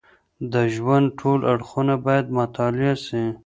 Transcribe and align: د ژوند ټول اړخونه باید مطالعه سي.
د 0.53 0.55
ژوند 0.75 1.07
ټول 1.19 1.39
اړخونه 1.51 1.93
باید 2.05 2.25
مطالعه 2.39 2.95
سي. 3.05 3.23